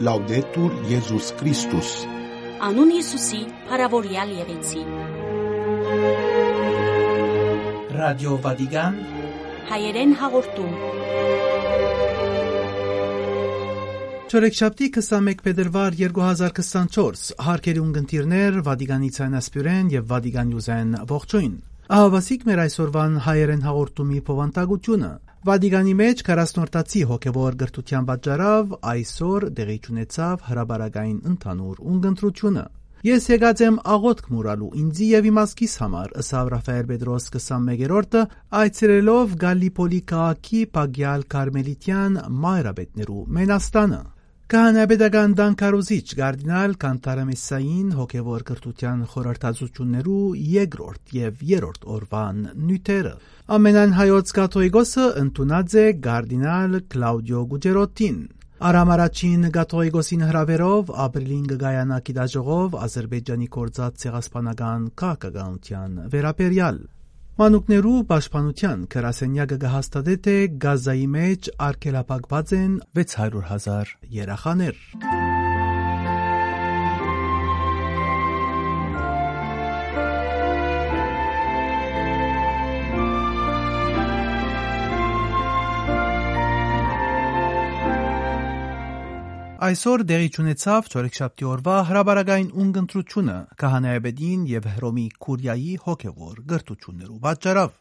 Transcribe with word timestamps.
Լաուդետուր 0.00 0.76
Եզուս 0.88 1.26
Քրիստոս 1.36 1.88
Անուն 2.64 2.92
Հիսուսի, 2.94 3.40
հարավորյալ 3.68 4.30
եղեցի։ 4.38 4.84
Ռադիո 7.98 8.38
Վատիկան 8.46 8.96
Հայերեն 9.68 10.14
հաղորդում։ 10.22 10.72
Չորեքշաբթի 14.30 14.90
21 14.96 15.44
փետրվար 15.44 16.00
2024 16.00 17.28
հարկերի 17.50 17.84
ունգընտիրներ 17.84 18.60
Վատիկանի 18.70 19.10
ցանասպյուրեն 19.20 19.96
եւ 20.00 20.12
Վատիկան 20.14 20.54
յուզեն 20.56 21.00
ողջույն 21.12 21.56
Ահավասիկ 22.00 22.48
մեր 22.48 22.64
այսօրվան 22.64 23.24
հայերեն 23.28 23.66
հաղորդումի 23.68 24.24
փոխանցությունը 24.30 25.12
Վատիկանի 25.40 25.92
մեջ 25.96 26.18
40-տացի 26.28 27.00
հոգևոր 27.08 27.54
գրթության 27.62 28.08
պատճառով 28.10 28.74
այսօր 28.90 29.46
դեղի 29.60 29.76
ունեցավ 29.92 30.42
հրաբարագային 30.48 31.22
ընդհանուր 31.30 31.78
ունգընտրությունը 31.92 32.64
Ես 33.08 33.30
եկած 33.32 33.62
եմ 33.64 33.78
աղոթք 33.94 34.28
մուրալու 34.34 34.68
ինձի 34.82 35.06
եւ 35.14 35.30
իմասկիս 35.30 35.78
համար, 35.80 36.12
ըսավ 36.20 36.50
Ռաֆայել 36.54 36.90
Պետրոս 36.90 37.30
21-րդը, 37.32 38.24
այցելելով 38.60 39.36
Գալիպոլի 39.46 40.00
քաղաքի 40.12 40.60
Պագյալ 40.76 41.24
Կարմելիտյան 41.32 42.18
մայրաբետներու 42.44 43.24
Մենաստանը։ 43.40 44.02
Քահանայապետական 44.50 45.34
դանկարոզիչ 45.38 46.06
Գարդինալ 46.18 46.72
Կանտարամեսային 46.82 47.92
հոգևոր 47.94 48.42
կրթության 48.48 49.04
խորհրդածություններու 49.12 50.24
երկրորդ 50.54 51.14
եւ 51.18 51.44
երրորդ 51.50 51.86
օրվան 51.96 52.40
նյութերը 52.64 53.14
ամենայն 53.56 53.94
հայոց 54.00 54.34
կաթողիկոսը 54.40 55.06
ընդունած 55.22 55.78
է 55.84 55.86
Գարդինալ 56.10 56.78
Կլաուդիո 56.96 57.46
Գուջերոտին 57.54 58.20
Արամ 58.70 58.94
առաջին 58.98 59.50
Գաթողիկոսին 59.54 60.28
հրավերով 60.32 60.94
ապրիլին 61.06 61.50
գայանա 61.62 62.04
կիդաժողով 62.10 62.80
Ադրբեջանի 62.90 63.52
կորցած 63.54 64.02
ցեղասպանական 64.02 64.94
քաղաքականության 65.04 66.00
վերապերյալ 66.16 66.88
Մանուկներու 67.40 68.00
պաշտպանության 68.10 68.80
քրասենյակը 68.92 69.56
կհաստատե 69.62 70.16
թե 70.26 70.36
Գազայի 70.64 71.06
մեջ 71.14 71.50
արկելապակված 71.70 72.56
են 72.60 72.78
600.000 73.00 73.96
երախաներ։ 74.20 74.82
Այսօր 89.70 90.02
դեղի 90.02 90.28
ունեցավ 90.42 90.86
Չորեքշաբթի 90.90 91.46
օրվա 91.46 91.74
հրաբարագային 91.88 92.46
ունգընտրությունը 92.62 93.34
Քահանայաբեդին 93.60 94.40
եւ 94.50 94.64
Հռոմի 94.76 95.04
Կուրիայի 95.26 95.74
հոգեվոր 95.84 96.40
գրթություններու 96.52 97.18
պատճառով։ 97.26 97.76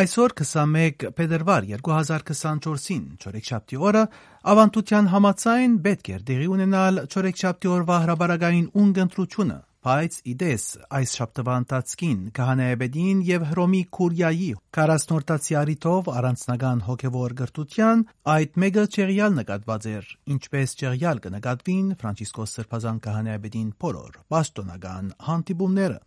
Այսօր 0.00 0.34
21 0.40 1.04
փետրվար 1.18 1.68
2024-ին 1.72 3.04
Չորեքշաբթի 3.20 3.80
օրը 3.90 4.04
ավանդության 4.54 5.10
համացայն 5.16 5.76
պետք 5.88 6.10
էր 6.16 6.24
դեղի 6.30 6.48
ունենալ 6.56 7.02
Չորեքշաբթի 7.04 7.72
օրվա 7.76 7.98
հրաբարագային 8.06 8.70
ունգընտրությունը 8.86 9.58
Բայց 9.86 10.14
իդես 10.32 10.62
այս 10.98 11.10
շաբթվա 11.16 11.56
ընթացքին 11.60 12.22
Քահանայաբեդին 12.36 13.18
եւ 13.26 13.44
Հռոմի 13.50 13.82
Կուրիայի 13.96 14.48
40-նորտացի 14.78 15.56
արիթով 15.60 16.10
առանձնական 16.12 16.82
հոգեվոր 16.88 17.34
գրթության 17.40 18.02
այդ 18.34 18.58
մեգը 18.64 18.84
ճեղյալ 18.96 19.38
նկատված 19.38 19.86
էր, 19.92 20.10
ինչպես 20.34 20.74
ճեղյալ 20.82 21.22
կնկատվին 21.28 21.94
Ֆրանցիսկոս 22.02 22.56
Սրբազան 22.58 23.00
Քահանայաբեդին 23.06 23.70
փորոր 23.86 24.18
պաշտոնական 24.34 25.14
հանդիպումները։ 25.30 26.02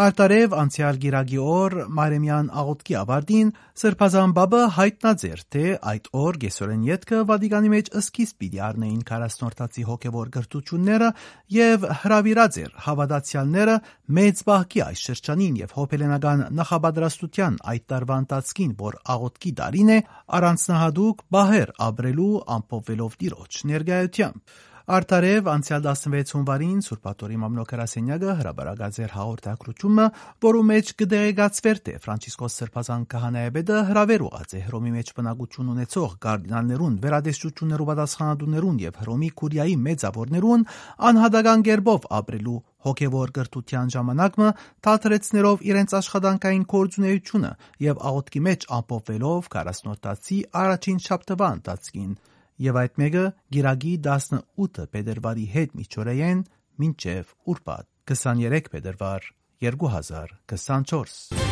Արտարև 0.00 0.54
անցյալ 0.56 0.98
գիրագի 1.02 1.38
օր 1.44 1.74
Մարեմյան 1.96 2.46
աղոտքի 2.60 2.94
ավարտին 3.00 3.48
Սրբազան 3.80 4.32
բաբը 4.36 4.60
հայտնաձեր 4.76 5.42
թե 5.54 5.64
այդ 5.90 6.06
օր 6.20 6.38
գեսորեն 6.44 6.86
յետքը 6.86 7.18
Վատիկանի 7.30 7.72
մեջ 7.74 7.90
սկիզբ 8.00 8.38
պիտի 8.40 8.62
առնեին 8.70 9.02
40-նորտացի 9.10 9.84
հոգևոր 9.90 10.30
գրթությունները 10.36 11.10
եւ 11.56 11.86
հրավիրած 12.04 12.58
էր 12.60 12.72
հավատացյալները 12.86 13.76
մեծ 14.20 14.42
բահքի 14.50 14.82
այս 14.86 15.04
շրջանին 15.10 15.60
եւ 15.60 15.76
հոփելենական 15.80 16.46
նախապատրաստության 16.60 17.60
այդ 17.74 17.84
տարվա 17.90 18.16
ընթացքին, 18.24 18.72
որ 18.80 18.98
աղոտքի 19.14 19.52
դարին 19.60 19.90
է, 19.90 20.00
առանձնահատուկ 20.40 21.22
բահեր 21.36 21.76
ապրելու 21.90 22.32
ամփոփվելով 22.56 23.16
դիրոջ 23.20 23.62
ներկայությամբ։ 23.70 24.58
Արդարև 24.90 25.46
անցյալ 25.46 25.84
16 25.86 26.32
հունվարին 26.34 26.78
Սուրբատորի 26.82 27.36
մամլոքարասենյակը 27.38 28.32
հրաբարացած 28.40 28.96
էր 29.04 29.12
հաղորդակցությունը, 29.14 30.06
որու 30.42 30.62
մեջ 30.70 30.88
կդեղեկացվեր 31.02 31.80
թե 31.86 31.92
Ֆրանցիսկոս 32.06 32.56
Սրբազան 32.58 33.04
քահանայապետը 33.12 33.76
հրավերուած 33.90 34.54
է 34.58 34.62
Հռոմի 34.66 34.90
մեջ 34.96 35.12
բնակություն 35.20 35.68
ունեցող 35.74 36.16
կարդինալներուն, 36.26 36.96
վերադեստություններու 37.06 37.86
պատասխանատուներուն 37.90 38.80
եւ 38.82 38.98
Հռոմի 39.04 39.30
քուրիայի 39.38 39.76
մեծավորներուն 39.86 40.66
անհատական 41.10 41.62
կերպով 41.70 42.10
ապրելու 42.18 42.56
հոգևոր 42.90 43.32
կրթության 43.36 43.94
ժամանակը 43.94 44.50
թատրեցներով 44.88 45.64
իրենց 45.70 45.94
աշխատանքային 46.00 46.66
կորձունեությունը 46.74 47.52
եւ 47.86 48.02
աղոտքի 48.10 48.42
մեջ 48.48 48.66
ամփոփվելով 48.80 49.50
40-տացի 49.54 50.40
առաջին 50.64 51.00
շաբթվա 51.06 51.52
ընթացքին 51.60 52.12
եւ 52.60 52.74
այդ 52.80 52.98
մեկը 53.00 53.24
գիրագի 53.56 53.92
18 54.06 54.88
փետրվարի 54.94 55.46
հետ 55.54 55.70
միջորեն 55.80 56.40
մինչև 56.82 57.30
ուրբաթ 57.52 57.86
23 58.12 58.68
փետրվար 58.74 59.28
2024 59.64 61.50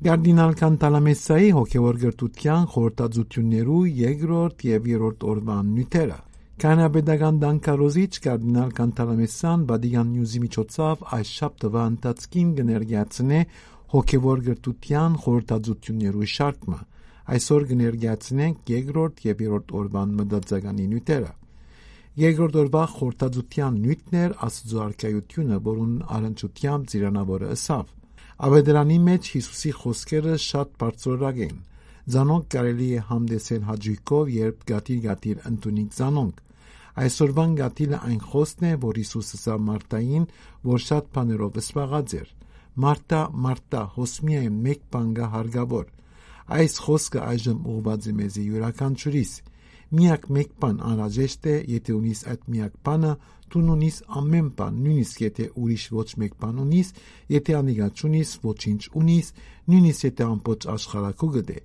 Գարդինալ 0.00 0.52
Կանտալամեսայի 0.60 1.50
հոգևոր 1.56 1.96
գրթության 2.04 2.62
խորհրդածություններու 2.74 3.80
երկրորդ 4.00 4.64
եւ 4.70 4.86
երրորդ 4.90 5.26
օրվան 5.32 5.66
նյութերը 5.76 6.20
Կանաբեդական 6.64 7.40
դանկարոզիչ 7.42 8.12
Կարդինալ 8.26 8.70
Կանտալամեսան 8.80 9.66
Բադիգան 9.70 10.08
Նյուզի 10.14 10.40
միջոցով 10.44 11.04
այս 11.16 11.34
շաբթվա 11.40 11.82
ընթացքին 11.90 12.48
կներկայացնե 12.60 13.40
հոգևոր 13.96 14.42
գրթության 14.48 15.20
խորհրդածություններու 15.24 16.30
շարքը 16.36 16.80
Այսօր 17.30 17.64
կներկայացնենք 17.70 18.70
երկրորդ 18.74 19.20
եւ 19.22 19.42
երրորդ 19.44 19.68
օրվան 19.80 20.14
մտածականի 20.20 20.86
նյութերը։ 20.92 21.28
Երկրորդ 22.20 22.56
օրվա 22.62 22.80
խորտածության 22.94 23.76
նյութն 23.84 24.16
էր 24.20 24.32
Աստծո 24.46 24.80
արքայությունը, 24.84 25.58
որուն 25.66 25.92
առընչությամբ 26.16 26.88
ծիրանավորը 26.90 27.50
ըսավ։ 27.54 27.92
Ավետարանի 28.48 28.96
մեջ 29.06 29.30
Հիսուսի 29.34 29.72
խոսքերը 29.82 30.34
շատ 30.46 30.74
բարձրորակ 30.82 31.38
են։ 31.46 31.60
Զանոնք 32.16 32.50
կարելի 32.56 32.88
է 32.90 33.04
համդեսել 33.12 33.62
հաջիկով, 33.70 34.34
երբ 34.40 34.66
գատիր-գատիր 34.72 35.46
ընդունիկ 35.52 35.94
զանոնք։ 36.00 36.42
Այսօրվան 37.04 37.56
գատիլը 37.62 38.02
այն 38.10 38.20
խոսքն 38.32 38.68
է, 38.72 38.74
որ 38.90 39.00
Հիսուսը 39.04 39.40
սա 39.44 39.60
Մարտային, 39.70 40.26
որ 40.74 40.84
շատ 40.90 41.14
բաներով 41.14 41.62
սպաղած 41.62 42.18
էր։ 42.24 42.36
Մարտա, 42.80 43.22
Մարտա, 43.46 43.86
հոսմիա 44.00 44.44
եմ 44.50 44.60
մեկ 44.66 44.86
բան 44.90 45.16
գա 45.20 45.32
հարգավոր 45.38 45.88
Այս 46.50 46.74
խոսքը 46.84 47.20
այժմ 47.30 47.58
ուղված 47.70 48.06
է 48.10 48.12
մեզի 48.20 48.44
յուրաքանչյուրիս։ 48.50 49.32
Միակ 49.90 50.24
մեկ 50.34 50.50
բան 50.62 50.76
անհրաժեշտ 50.86 51.46
է, 51.50 51.54
եթե 51.70 51.94
ունիս 51.98 52.20
այդ 52.30 52.42
միակ 52.54 52.74
բանը, 52.86 53.12
դու 53.50 53.62
ունիս 53.74 53.96
ամեն 54.20 54.48
բան, 54.58 54.76
նույնիսկ 54.84 55.22
եթե 55.24 55.46
ուրիշ 55.62 55.84
ոչ 55.98 56.08
մեկ 56.22 56.36
բան 56.42 56.60
ունիս, 56.64 56.92
եթե 57.34 57.56
անիգա 57.60 57.88
չունիս, 57.98 58.30
ոչինչ 58.46 58.82
ունիս, 59.00 59.32
նույնիսկ 59.70 60.06
եթե 60.10 60.26
ամբողջ 60.30 60.66
աշխարհակու 60.74 61.30
գտե։ 61.36 61.58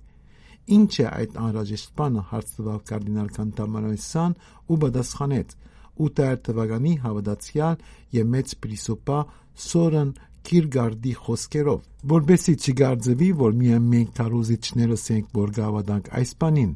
Ինչ 0.76 0.92
է 0.98 1.06
այդ 1.06 1.36
անհրաժեշտ 1.46 1.90
բանը 1.98 2.22
հարցրավ 2.30 2.80
կարդինալ 2.90 3.28
Կանտամարոսյան 3.36 4.32
ու 4.66 4.78
պատասխանեց. 4.82 5.48
8 6.06 6.40
թվականի 6.46 6.94
հավատացյալ 7.06 7.76
եւ 8.16 8.26
մեծ 8.34 8.56
պրիսոպա 8.66 9.18
Սորեն 9.66 10.10
Կիրգարդի 10.46 11.12
խոսքերով, 11.26 11.80
որբեսի 12.12 12.54
չգարձվի, 12.62 13.28
որ 13.40 13.56
միայն 13.60 13.88
մենք 13.92 14.12
քարոզիչներս 14.18 15.04
ենք, 15.16 15.32
որ 15.40 15.52
գավադանք 15.56 16.10
այս 16.20 16.32
բանին։ 16.42 16.72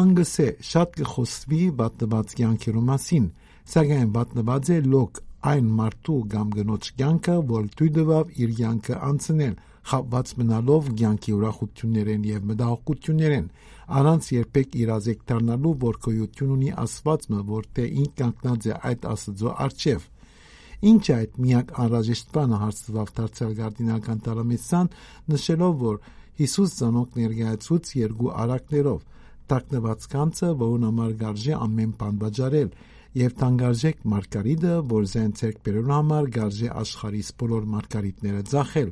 Անգսե 0.00 0.48
շատ 0.70 0.96
կխոսվի 1.00 1.60
բատնված 1.80 2.34
կյանքերու 2.38 2.84
մասին, 2.88 3.26
սակայն 3.74 4.14
բատնված 4.14 4.70
է 4.74 4.78
լոկ 4.94 5.20
այն 5.44 5.68
մարդու 5.78 6.18
կամ 6.32 6.52
գնոջ 6.56 6.90
կյանքը, 7.00 7.36
որ 7.52 7.64
թույդվավ 7.78 8.30
իր 8.44 8.54
կյանքը 8.60 8.98
անցնել, 9.08 9.54
խապված 9.90 10.30
մնալով 10.40 10.86
կյանքի 11.00 11.34
ուրախություններեն 11.38 12.22
եւ 12.30 12.46
մտահոգություններեն, 12.50 13.48
առանց 14.00 14.28
երբեք 14.32 14.78
իրազեկ 14.84 15.24
դառնալու, 15.28 15.74
որ 15.84 15.98
գոյություն 16.06 16.54
ունի 16.54 16.70
Աստվածը, 16.84 17.40
որ 17.52 17.68
թե 17.76 17.84
ինք 18.04 18.14
կանգնած 18.22 18.68
է 18.70 18.78
այդ 18.88 19.08
Աստծո 19.12 19.54
արչեւ 19.64 20.06
Ինչ 20.90 21.04
է 21.04 21.14
այդ 21.14 21.38
միակ 21.44 21.72
անհրաժեշտ 21.84 22.32
բանը 22.34 22.58
հարցրավ 22.64 23.12
դարձյալ 23.18 23.52
գարդինական 23.60 24.22
տարամեսան, 24.24 24.90
նշելով, 25.34 25.74
որ 25.84 26.00
Հիսուս 26.34 26.72
ծանոք 26.80 27.18
ներկայացուց 27.20 27.90
երկու 27.94 28.30
արակներով, 28.44 29.02
տակնված 29.54 30.06
կանցը, 30.14 30.48
որուն 30.64 30.86
համար 30.88 31.12
գարժե 31.20 31.54
ամեն 31.64 31.92
բան 32.00 32.16
վաճառել, 32.24 32.70
եւ 33.14 33.34
թանկարժեք 33.38 34.00
մարգարիտը, 34.10 34.72
որ 34.90 35.04
զեն 35.12 35.34
ցերկբերուն 35.38 35.92
համար 35.94 36.30
գարժե 36.34 36.70
աշխարհիս 36.80 37.28
բոլոր 37.42 37.68
մարգարիտները 37.74 38.42
ձախել։ 38.50 38.90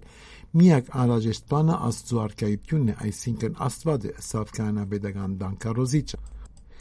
Միակ 0.62 0.92
անհրաժեշտ 1.02 1.48
բանը 1.50 1.78
Աստծո 1.88 2.20
արկայությունն 2.22 2.92
է, 2.92 2.96
այսինքն 3.08 3.58
Աստված 3.66 4.06
է, 4.06 4.12
սավ 4.28 4.54
կանաբեդական 4.60 5.36
դանկարոզիչը։ 5.42 6.20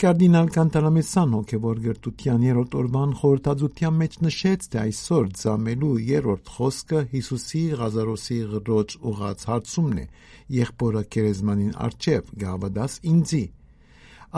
Կարդինալ 0.02 0.48
Կանտալամեսան 0.56 1.34
հոգևոր 1.36 1.80
գրտության 1.82 2.44
երրորդ 2.48 2.76
օրվան 2.80 3.12
խորհրդածության 3.20 3.98
մեջ 4.00 4.16
նշեց, 4.26 4.64
թե 4.74 4.78
այսօր 4.82 5.28
ծամելու 5.42 5.90
երրորդ 6.08 6.48
խոսքը 6.56 7.02
Հիսուսի 7.12 7.62
Ղազարոսի 7.82 8.38
գրոջ 8.54 8.96
ուղած 9.12 9.46
հարցումն 9.52 10.00
է, 10.02 10.06
եղբորը 10.58 11.04
քերեզմանին 11.16 11.76
արչև 11.86 12.32
գավադաս 12.42 12.96
ինձի։ 13.12 13.44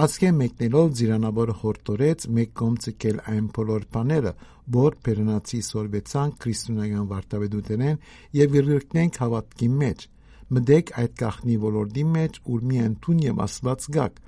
Ասկե 0.04 0.34
մեկնելով 0.42 0.92
ձիրանավոր 1.00 1.54
հորտորեց 1.64 2.28
մեկ 2.36 2.54
կողմ 2.60 2.76
ցկել 2.84 3.24
այն 3.32 3.48
բոլոր 3.56 3.88
բաները, 3.96 4.36
որ 4.84 5.00
բերնացի 5.08 5.62
սորվեցան 5.70 6.36
քրիստոնեական 6.44 7.08
վարտավետութենեն 7.14 8.04
եւ 8.44 8.60
իրրկնենք 8.60 9.24
հավատքի 9.24 9.72
մեջ։ 9.80 10.06
Մտեք 10.54 10.94
այդ 11.00 11.18
գախնի 11.24 11.58
ոլորտի 11.64 12.06
մեջ, 12.20 12.44
ուր 12.52 12.70
միայն 12.74 13.00
տուն 13.08 13.26
եւ 13.30 13.44
աստված 13.48 13.92
գակ։ 13.96 14.24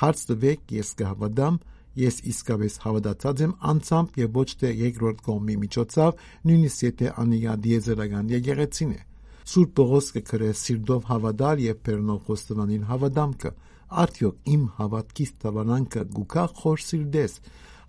Հարց 0.00 0.22
տվեք, 0.30 0.64
ես 0.76 0.90
կհավատամ, 1.00 1.58
ես 1.96 2.16
իսկապես 2.32 2.74
հավատացած 2.86 3.44
եմ 3.46 3.52
անցամբ 3.72 4.18
եւ 4.20 4.34
ոչ 4.36 4.48
թե 4.60 4.72
երկրորդ 4.86 5.22
կողմի 5.26 5.56
միջոցով, 5.66 6.24
նույնիսկ 6.46 6.82
եթե 6.86 7.12
անիգա 7.22 7.54
դիեզերական 7.66 8.34
եկեղեցին 8.36 8.90
է։ 8.96 9.00
Սուրբ 9.46 9.70
Պողոս 9.78 10.06
կգրե 10.16 10.50
սիրտով 10.60 11.06
հավատալ 11.06 11.62
եւ 11.66 11.80
բերնով 11.86 12.20
խոստովանին 12.26 12.86
հավատամքը 12.90 13.52
Արդյոք 13.86 14.48
իմ 14.50 14.62
հավատքից 14.76 15.28
տավանանքը 15.42 16.00
գուկա 16.16 16.44
խոր 16.58 16.80
սիրտես, 16.84 17.34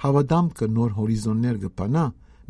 հավատամքը 0.03 0.67
նոր 0.73 0.91
հորիզոններ 0.97 1.57
կբանա, 1.63 2.03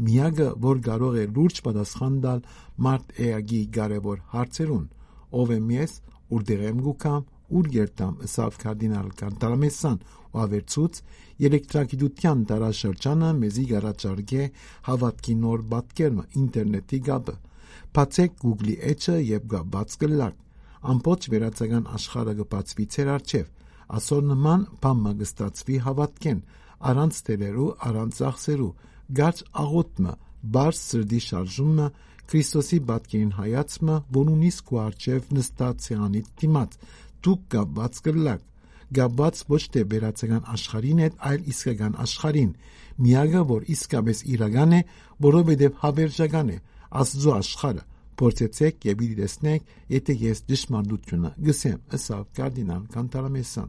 միագը, 0.07 0.48
որ 0.65 0.81
կարող 0.88 1.15
է 1.21 1.24
լուրջ 1.38 1.62
պատասխան 1.68 2.18
տալ 2.25 2.42
մարդ 2.88 3.13
էագի 3.27 3.62
կարևոր 3.77 4.19
հարցերուն, 4.33 4.83
ով 5.39 5.54
եմ 5.56 5.71
ես, 5.77 5.94
ուրդեղ 6.38 6.65
եմ 6.68 6.83
գուկամ, 6.88 7.24
ուր 7.57 7.69
երտամ 7.77 8.15
ըսավ 8.27 8.57
կարդինալ 8.63 9.09
կանտարամեսան 9.21 9.99
ու 10.27 10.41
ավերցուց 10.44 10.99
էլեկտրագիտության 11.47 12.41
տարաշրջանը 12.51 13.29
մեզի 13.41 13.65
գարաճարգե 13.71 14.47
հավատքի 14.88 15.35
նոր 15.44 15.63
բատկերմը 15.73 16.25
ինտերնետի 16.41 16.99
գաբը 17.07 17.35
բացեք 17.97 18.35
Google-ի 18.44 18.75
էջը 18.91 19.15
եւ 19.27 19.47
գա 19.53 19.61
բաց 19.77 19.95
կլակ 20.03 20.35
ամբողջ 20.94 21.27
վերացական 21.33 21.88
աշխարհը 21.97 22.33
կբացվի 22.41 22.85
ցեր 22.95 23.11
արչև 23.15 23.47
ասոր 23.97 24.27
նման 24.31 24.65
բան 24.83 25.01
մագստացվի 25.07 25.77
հավատքեն 25.88 26.41
առանց 26.91 27.21
տերերու 27.27 27.69
առանց 27.88 28.19
ծախսերու 28.21 28.71
գարչ 29.17 29.38
աղոթմը 29.63 30.13
բարձ 30.57 30.79
սրդի 30.83 31.21
շարժումը 31.27 31.88
Քրիստոսի 32.27 32.77
բատկերին 32.88 33.29
հայացումը 33.38 33.94
որունիսկ 34.17 34.71
ու 34.75 34.79
արչև 34.83 35.29
նստած 35.38 35.85
ցեղանի 35.88 36.21
դիմաց 36.41 36.73
դուք 37.25 37.44
գաբած 37.56 38.00
կլակ 38.08 38.46
գաբած 38.98 39.44
ոչ 39.52 39.64
թե 39.74 39.84
վերացական 39.92 40.48
աշխարհին 40.54 41.04
հետ 41.04 41.19
այլ 41.30 41.52
իսկական 41.54 42.00
աշխարհին 42.06 42.52
միագը 43.08 43.44
որ 43.52 43.68
իսկապես 43.75 44.24
իրական 44.38 44.75
է 44.78 44.81
որովհետև 45.28 45.80
հավերժական 45.84 46.52
է 46.56 46.58
աստծո 47.02 47.34
աշխարհը 47.38 47.86
Փորձեցեք 48.18 48.86
եւ 48.88 49.02
իր 49.06 49.12
տեսնեք, 49.19 49.66
եթե 49.94 50.14
ես 50.24 50.40
դժմարտությունը 50.50 51.30
գսեմ, 51.48 51.81
ըսավ 51.94 52.24
կարդինալ 52.40 52.88
Կանտարամեսան։ 52.96 53.68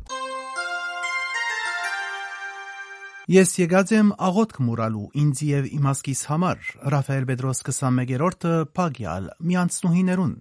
Ես 3.28 3.50
եկած 3.60 3.90
եմ 3.92 4.12
աղոթք 4.24 4.60
մուրալու 4.64 5.08
ինձ 5.20 5.42
եւ 5.44 5.66
իմասկիս 5.76 6.22
համար 6.30 6.70
Ռաֆայել 6.94 7.26
Պետրոս 7.28 7.60
21-րդը 7.68 8.54
Պագյալ 8.78 9.28
միանցնուհիներուն 9.50 10.32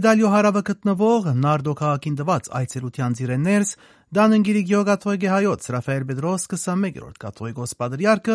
Իտալիո 0.00 0.32
հարավը 0.36 0.62
գտնվող 0.70 1.28
Նարդո 1.46 1.74
քաղաքին 1.80 2.18
տված 2.20 2.50
այցելության 2.60 3.16
ծիրեներս 3.20 3.76
Դանընգիրի 4.16 4.60
գյոգաթոյգի 4.70 5.28
հայոց 5.32 5.64
Ռաֆայել 5.74 6.04
Պետրոս 6.08 6.42
21-րդ 6.50 7.16
կաթողիկոս 7.22 7.72
պատրիարքը 7.80 8.34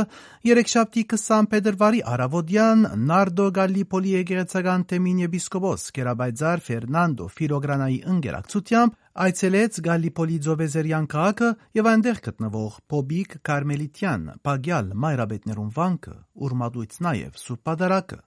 երեքշաբթի 0.49 1.03
20 1.13 1.45
փետրվարի 1.53 2.01
արավոդյան 2.11 2.81
Նարդո 3.11 3.45
Գալիպոլի 3.57 4.11
եկեղեցական 4.17 4.83
թեմին 4.91 5.21
եպիսկոպոս 5.23 5.85
Կերաբայձար 5.95 6.63
Ֆերնանդո 6.65 7.27
Ֆիլոգրանայի 7.37 7.99
ընկերակցությամբ 8.15 8.97
այցելեց 9.27 9.79
Գալիպոլի 9.87 10.41
Ձովեզերյան 10.47 11.07
քաղաքը 11.15 11.53
եւ 11.79 11.89
այնտեղ 11.91 12.19
գտնվող 12.27 12.75
Փոբիկ 12.91 13.37
Կարմելիտյան 13.47 14.27
Պագյալ 14.43 14.91
Մայրաբետներուն 15.05 15.71
վանքը, 15.79 16.17
ուրմադույց 16.47 16.99
նաեւ 17.07 17.41
Սուրբ 17.45 17.63
Պատարակը 17.71 18.19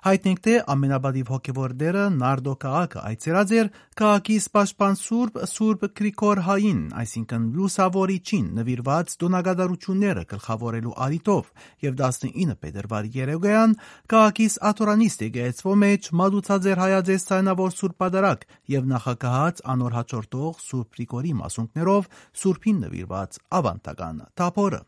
հայտնենք 0.00 0.38
թե 0.46 0.52
ամենաբադիվ 0.72 1.30
հոգևոր 1.30 1.72
դերը 1.80 2.04
Նարդո 2.16 2.52
քաղաքը 2.64 3.00
այցելած 3.10 3.50
էր 3.60 3.70
քաղաքից 4.00 4.44
պաշտպան 4.56 4.94
Սուրբ 5.00 5.40
Սուրբ 5.50 5.82
Գրիգոր 6.00 6.40
Հային, 6.46 6.80
այսինքն 7.02 7.48
լուսավորիչին 7.56 8.46
նվիրված 8.60 9.14
դոնագադարությունները 9.20 10.24
գլխավորելու 10.30 10.94
արիտով 11.06 11.50
եւ 11.84 11.98
19 12.00 12.56
փետրվարի 12.64 13.12
երեգոյան 13.20 13.76
քաղաքից 14.14 14.58
աթորանիստ 14.70 15.24
եկեղեցվո 15.28 15.74
մեջ 15.84 16.10
մատուցած 16.20 16.70
էր 16.70 16.84
հայաձես 16.84 17.26
ցայնավոր 17.30 17.74
Սուրբ 17.76 17.98
Պատարակ 18.00 18.46
եւ 18.80 18.92
նախագահած 18.94 19.64
անոր 19.74 19.98
հաջորդող 20.00 20.64
Սուրբ 20.70 20.96
Գրիգորի 20.96 21.34
մասունքներով 21.44 22.14
Սուրբին 22.40 22.80
նվիրված 22.88 23.42
ավանդական 23.60 24.24
թափորը 24.40 24.80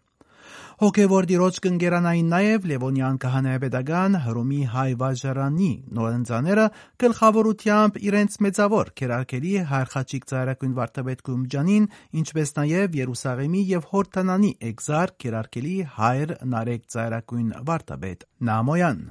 Հոգևոր 0.82 1.28
դիրոջ 1.30 1.60
կընկերանային 1.66 2.28
նաև 2.32 2.66
Լևոնյան 2.72 3.18
քահանայապետական 3.24 4.18
Հռոմի 4.26 4.60
հայ 4.72 4.86
վաժարանի 5.02 5.70
նորընծաները 5.98 6.66
գլխավորությամբ 7.04 7.98
իրենց 8.10 8.36
մեծավոր 8.48 8.92
քերարկելի 9.02 9.54
հայրխաչիկ 9.72 10.28
ծայրակույն 10.32 10.76
վարդապետ 10.82 11.24
Գումջանին, 11.30 11.88
ինչպես 12.22 12.54
նաև 12.58 13.00
Երուսաղեմի 13.02 13.64
եւ 13.72 13.88
Հորտանանի 13.94 14.52
էգզար 14.72 15.16
քերարկելի 15.22 15.80
հայր 16.02 16.36
Նարեկ 16.56 16.86
ծայրակույն 16.96 17.50
վարդապետ 17.72 18.30
Նամոյան 18.52 19.02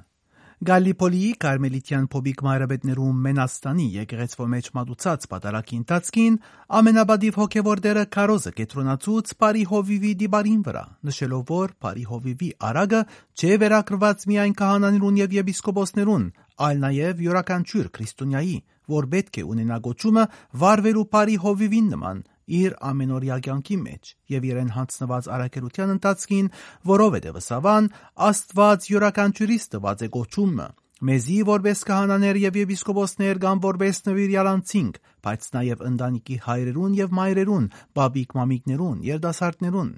Գալիպոլիի 0.62 1.30
Կարմելիտյան 1.42 2.04
փոբիկ 2.14 2.42
մայրաբետներում 2.46 3.22
Մենաստանի 3.26 3.86
եկեղեցվո 3.96 4.46
մեջ 4.52 4.68
մատուցած 4.76 5.24
պատարակի 5.32 5.78
ընթացքին 5.82 6.36
ամենաբադիվ 6.80 7.40
հոգևոր 7.42 7.82
դերը 7.86 8.04
Քարոզը 8.16 8.52
կետրոնացուց 8.60 9.34
Բարի 9.42 9.64
Հովիվի 9.72 10.12
դիբարին 10.22 10.60
վրա, 10.68 10.84
նշելով 11.10 11.50
որ 11.50 11.74
Բարի 11.82 12.06
Հովիվի 12.12 12.50
արագը 12.70 13.02
չէ 13.42 13.58
վերակրված 13.66 14.28
միայն 14.30 14.54
քահանաներուն 14.62 15.18
եւ 15.22 15.34
եպիսկոպոսներուն, 15.42 16.28
այլ 16.62 16.86
նաեւ 16.86 17.26
յուրաքանչյուր 17.26 17.90
քրիստոնյայի, 17.98 18.58
որ 19.02 19.10
պետք 19.18 19.42
է 19.42 19.48
ունենա 19.50 19.82
գոչումը 19.90 20.28
վարվելու 20.62 21.10
Բարի 21.16 21.42
Հովիվին 21.42 21.90
նման, 21.96 22.22
իր 22.62 22.76
ամենօրյա 22.92 23.38
կյանքի 23.48 23.78
մեջ 23.86 24.12
եւ 24.36 24.48
իրեն 24.52 24.72
հանձնված 24.76 25.32
արակերության 25.38 25.96
ընթացքին, 25.96 26.52
որովհետեւ 26.92 27.42
սավան 27.48 27.90
Աստված 28.32 28.88
յուրաքանչյուրից 28.92 29.68
տված 29.76 30.06
է 30.06 30.10
գոչումը 30.16 30.68
մեզի 31.02 31.38
որպես 31.48 31.80
քահանաներ 31.90 32.38
եւ 32.42 32.58
եպիսկոպոսներ 32.62 33.40
կամ 33.42 33.62
որպես 33.64 34.00
նվիրյալ 34.06 34.50
անցինք, 34.52 35.00
բայց 35.26 35.48
նաեւ 35.56 35.82
ընտանիքի 35.90 36.38
հայրերուն 36.46 36.98
եւ 37.00 37.16
մայրերուն, 37.18 37.66
բաբիկ 37.98 38.36
մամիկներուն, 38.38 39.00
երդասարտներուն, 39.08 39.92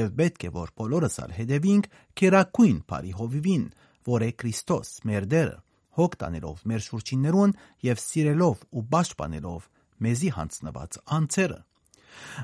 եւ 0.00 0.10
պետք 0.18 0.46
է 0.48 0.52
որ 0.58 0.74
բոլորս 0.80 1.16
ալ 1.22 1.34
հետևինք 1.38 1.88
քերակույն 2.18 2.82
բարի 2.90 3.14
հովիվին, 3.20 3.64
որ 4.10 4.26
է 4.26 4.30
Քրիստոս, 4.42 4.92
մեր 5.06 5.30
Դերը, 5.30 5.56
հոգ 6.00 6.20
տանելով 6.20 6.62
մեր 6.70 6.84
շուրջիններուն 6.90 7.56
եւ 7.86 8.04
սիրելով 8.10 8.62
ու 8.74 8.86
պաշտպանելով 8.90 9.66
մեզի 10.00 10.30
հանձնված 10.34 11.02
անձերը 11.20 11.60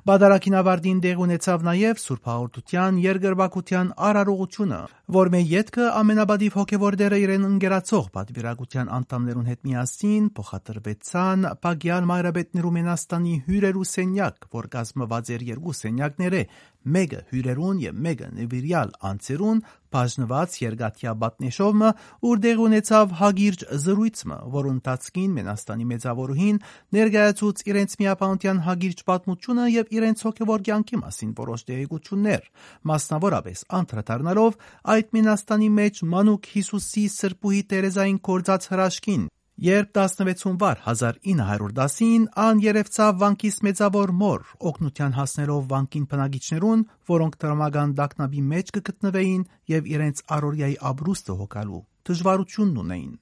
Բադարակին 0.07 0.57
ավարտին 0.61 0.99
դեղ 1.05 1.21
ունեցավ 1.25 1.65
նաև 1.67 2.01
Սուրբ 2.03 2.29
Հաղորդության 2.31 2.99
երկրվակության 3.03 3.91
արարողությունը, 4.07 4.81
որ 5.17 5.31
մեր 5.35 5.45
յետքը 5.53 5.87
ամենաբադիվ 6.01 6.57
հոգևոր 6.61 6.97
դերը 7.01 7.19
իրեն 7.23 7.47
ընկերացող 7.47 8.07
պատվիրակության 8.17 8.93
անդամներուն 8.97 9.51
հետ 9.51 9.61
միասին 9.71 10.29
փոխադրվեցան 10.37 11.49
Պագյալ 11.67 12.09
Մայրաբետներու 12.11 12.75
Մենաստանի 12.77 13.35
հյուրերու 13.47 13.87
սենյակ, 13.97 14.49
որ 14.57 14.71
կազմված 14.77 15.33
էր 15.37 15.47
երկու 15.51 15.77
սենյակները, 15.81 16.43
մեկը 16.87 17.21
հյուրերուն 17.33 17.79
եւ 17.83 17.99
մեկը 18.07 18.29
նվիրյալ 18.37 18.91
անձերուն 19.11 19.61
բաժնված 19.97 20.57
երկաթյա 20.61 21.13
բատնեշովը, 21.23 21.91
ուր 22.27 22.41
դեղ 22.47 22.63
ունեցավ 22.67 23.13
հագիրջ 23.21 23.65
զրույցը, 23.87 24.39
որ 24.57 24.69
ընթացքին 24.73 25.37
Մենաստանի 25.37 25.87
մեծավորուհին 25.93 26.61
ներկայացուց 26.97 27.63
իրենց 27.71 27.97
միապանության 28.03 28.61
հագիրջ 28.67 29.05
պատմությունը 29.11 29.69
եւ 29.77 29.95
իրենց 29.97 30.27
հոգեվոր 30.27 30.67
կյանքի 30.67 31.01
մասին 31.03 31.33
որոշ 31.41 31.67
տեղեկություններ, 31.71 32.51
մասնավորապես 32.93 33.65
անդրադառնալով 33.81 34.61
այդ 34.97 35.17
Մենաստանի 35.17 35.71
մեջ 35.81 36.05
մանուկ 36.17 36.53
Հիսուսի 36.57 37.07
սրբուհի 37.17 37.63
Տերեզային 37.73 38.21
կորցած 38.31 38.71
հրաշքին 38.75 39.27
Երբ 39.57 39.89
16 39.97 40.59
վար 40.61 40.81
1910-ին 40.85 42.25
ան 42.37 42.59
երևցավ 42.61 43.15
վանկից 43.23 43.61
մեծավոր 43.65 44.11
մոր, 44.21 44.43
օգնության 44.69 45.15
հասնելով 45.17 45.63
վանկին 45.71 46.03
բնագիչներուն, 46.11 46.83
որոնք 47.11 47.39
տրամական 47.41 47.95
դակնաբի 47.97 48.43
մեջ 48.51 48.73
կգտնվեին 48.77 49.47
եւ 49.73 49.89
իրենց 49.97 50.21
առօրյայի 50.37 50.77
ապրուստը 50.91 51.37
հոգալու 51.39 51.81
դժվարությունն 52.11 52.83
ունեին։ 52.83 53.15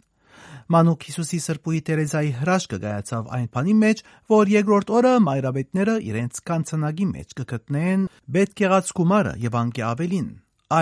Մանուկ 0.75 1.07
Հիսուսի 1.07 1.41
սրբուհի 1.45 1.81
Տերեզայի 1.87 2.35
հրաշքը 2.41 2.81
գայացավ 2.83 3.31
այն 3.39 3.47
բանի 3.55 3.77
մեջ, 3.85 4.03
որ 4.35 4.53
երկրորդ 4.55 4.93
օրը 4.99 5.15
մայրաբետները 5.29 5.97
իրենց 6.11 6.43
կանցնագի 6.51 7.09
մեջ 7.15 7.39
կգտնեն 7.45 8.09
բեդ 8.35 8.59
կեղած 8.59 8.93
գումարը 8.99 9.37
եւ 9.47 9.61
անկե 9.63 9.87
ավելին։ 9.93 10.29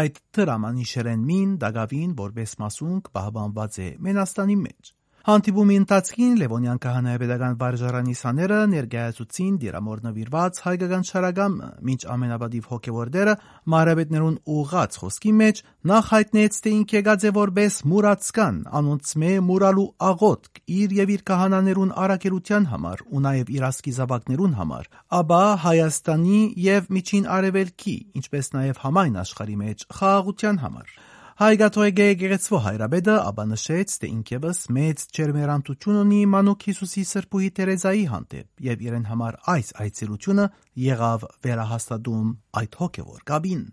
Այդ 0.00 0.18
դրամանիշերեն 0.38 1.28
մին 1.28 1.54
դագավին 1.66 2.18
որպես 2.25 2.59
մասունք 2.64 3.14
պահպանված 3.18 3.80
է 3.82 3.92
Մենաստանի 4.09 4.61
մեջ։ 4.64 4.92
Հանդիպումի 5.22 5.74
ընթացքին 5.78 6.30
Լևոնյան 6.40 6.78
քահանայապետական 6.82 7.52
վարժարանի 7.60 8.14
սաները 8.18 8.56
ներկայացուցին 8.72 9.58
դիրամոր 9.62 10.00
նվիրված 10.06 10.56
հայկական 10.64 11.04
շարագամը, 11.06 11.68
մինչ 11.86 12.00
ամենաբադիվ 12.14 12.66
հոգևոր 12.72 13.12
դերը 13.16 13.34
մարաբետներուն 13.74 14.38
ուղած 14.56 14.98
խոսքի 15.02 15.34
մեջ 15.42 15.62
նախ 15.92 16.10
հայտնեց, 16.10 16.58
թե 16.66 16.72
ինք 16.78 16.96
եկած 16.98 17.22
է 17.22 17.32
որպես 17.38 17.78
մուրացկան, 17.92 18.58
անոնց 18.82 19.14
մե 19.22 19.30
մուրալու 19.46 19.86
աղոտք 20.10 20.60
իր 20.82 20.96
եւ 20.98 21.14
իր 21.14 21.24
քահանաներուն 21.30 21.94
արակերության 22.02 22.68
համար 22.74 23.06
ու 23.06 23.24
նաեւ 23.30 23.54
իր 23.62 23.68
ասկիզաբակներուն 23.70 24.58
համար, 24.58 24.90
ապա 25.22 25.42
Հայաստանի 25.62 26.42
եւ 26.66 26.92
Միջին 26.98 27.32
Արևելքի, 27.38 27.96
ինչպես 28.18 28.52
նաեւ 28.58 28.84
համայն 28.88 29.22
աշխարհի 29.22 29.58
մեջ 29.62 29.88
խաղաղության 30.02 30.62
համար։ 30.66 30.94
Հայգաթոյգե 31.42 32.04
եկեղեցվո 32.06 32.58
հայրաբեդը 32.62 33.14
ապա 33.18 33.44
նշեց, 33.50 33.92
թե 33.99 34.08
ինքևս 34.12 34.58
մեծ 34.76 35.00
ջերմերանտություն 35.16 35.96
ունի 36.02 36.18
Մանուկ 36.34 36.66
Հիսուսի 36.68 37.02
սրբուհի 37.08 37.49
Տերեզայի 37.56 38.04
հանդեպ 38.12 38.62
եւ 38.66 38.84
իրեն 38.87 39.08
համար 39.11 39.38
այս 39.54 39.72
այցելությունը 39.82 40.44
եղավ 40.84 41.25
վերահաստատում 41.46 42.28
այդ 42.62 42.78
հոգեվոր 42.82 43.25
գաբին։ 43.32 43.64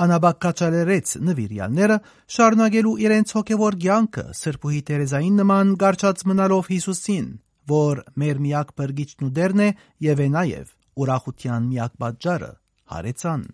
Անաբակ 0.00 0.40
կաչալերեց 0.46 1.12
նվիրյալները 1.28 1.98
շարունակելու 2.40 2.96
իրենց 3.04 3.34
հոգևոր 3.36 3.78
կյանքը 3.84 4.24
սրբուհի 4.40 4.80
Տերեզային 4.88 5.40
նման 5.44 5.74
գարչած 5.84 6.24
մնալով 6.30 6.70
Հիսուսին, 6.72 7.26
որ 7.74 8.04
մեր 8.24 8.40
միակ 8.48 8.72
բրգիչն 8.80 9.28
ու 9.28 9.34
դերն 9.40 9.66
է 9.66 9.68
եւ 10.08 10.24
է 10.24 10.30
նաեւ 10.40 10.72
ուրախության 11.04 11.68
միակ 11.74 12.00
պատճառը 12.00 12.54
հարեցան։ 12.96 13.44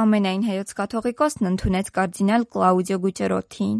Ամենայն 0.00 0.44
հայոց 0.48 0.70
կաթողիկոսն 0.80 1.48
ընդունեց 1.50 1.88
կարդինալ 1.96 2.44
Կլաուդիո 2.54 2.98
Գուճերոթին։ 3.04 3.78